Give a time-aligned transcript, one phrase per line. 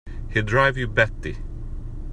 [0.33, 1.37] He'll drive you batty!